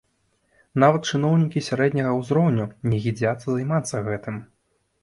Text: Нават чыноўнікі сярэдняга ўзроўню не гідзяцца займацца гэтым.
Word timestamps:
Нават 0.83 1.01
чыноўнікі 1.11 1.63
сярэдняга 1.67 2.15
ўзроўню 2.19 2.65
не 2.91 2.97
гідзяцца 3.07 3.47
займацца 3.51 4.07
гэтым. 4.11 4.35